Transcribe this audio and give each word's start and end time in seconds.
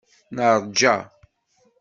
Neṛja. 0.35 0.95